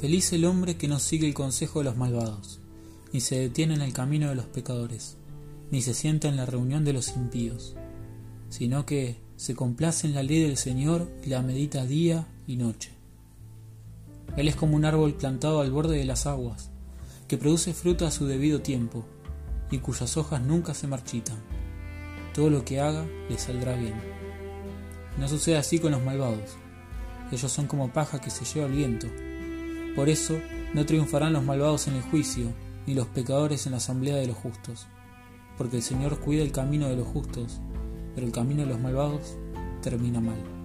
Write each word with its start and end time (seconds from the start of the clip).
Feliz 0.00 0.32
el 0.32 0.44
hombre 0.44 0.76
que 0.76 0.88
no 0.88 0.98
sigue 0.98 1.26
el 1.26 1.34
consejo 1.34 1.78
de 1.78 1.84
los 1.86 1.96
malvados, 1.96 2.60
ni 3.12 3.20
se 3.20 3.38
detiene 3.38 3.74
en 3.74 3.80
el 3.80 3.92
camino 3.92 4.28
de 4.28 4.34
los 4.34 4.46
pecadores, 4.46 5.16
ni 5.70 5.82
se 5.82 5.94
sienta 5.94 6.28
en 6.28 6.36
la 6.36 6.46
reunión 6.46 6.84
de 6.84 6.92
los 6.92 7.16
impíos, 7.16 7.76
sino 8.48 8.86
que 8.86 9.20
se 9.36 9.54
complace 9.54 10.06
en 10.06 10.14
la 10.14 10.22
ley 10.22 10.42
del 10.42 10.56
Señor 10.56 11.08
y 11.24 11.28
la 11.28 11.42
medita 11.42 11.86
día 11.86 12.26
y 12.46 12.56
noche. 12.56 12.90
Él 14.36 14.48
es 14.48 14.56
como 14.56 14.76
un 14.76 14.84
árbol 14.84 15.14
plantado 15.14 15.60
al 15.60 15.70
borde 15.70 15.96
de 15.96 16.04
las 16.04 16.26
aguas, 16.26 16.70
que 17.28 17.38
produce 17.38 17.72
fruto 17.72 18.06
a 18.06 18.10
su 18.10 18.26
debido 18.26 18.60
tiempo, 18.60 19.04
y 19.70 19.78
cuyas 19.78 20.16
hojas 20.16 20.42
nunca 20.42 20.74
se 20.74 20.88
marchitan. 20.88 21.38
Todo 22.34 22.50
lo 22.50 22.64
que 22.64 22.80
haga 22.80 23.06
le 23.28 23.38
saldrá 23.38 23.76
bien. 23.76 23.94
No 25.18 25.28
sucede 25.28 25.56
así 25.56 25.78
con 25.78 25.92
los 25.92 26.02
malvados. 26.02 26.56
Ellos 27.30 27.50
son 27.50 27.66
como 27.66 27.92
paja 27.92 28.20
que 28.20 28.30
se 28.30 28.44
lleva 28.44 28.66
el 28.66 28.72
viento. 28.72 29.06
Por 29.94 30.08
eso 30.08 30.40
no 30.72 30.84
triunfarán 30.86 31.32
los 31.32 31.44
malvados 31.44 31.86
en 31.88 31.94
el 31.94 32.02
juicio, 32.02 32.52
ni 32.86 32.94
los 32.94 33.06
pecadores 33.06 33.66
en 33.66 33.72
la 33.72 33.78
asamblea 33.78 34.16
de 34.16 34.26
los 34.26 34.36
justos. 34.36 34.86
Porque 35.56 35.76
el 35.76 35.82
Señor 35.82 36.18
cuida 36.18 36.42
el 36.42 36.52
camino 36.52 36.88
de 36.88 36.96
los 36.96 37.06
justos, 37.06 37.60
pero 38.14 38.26
el 38.26 38.32
camino 38.32 38.62
de 38.62 38.68
los 38.68 38.80
malvados 38.80 39.36
termina 39.82 40.20
mal. 40.20 40.63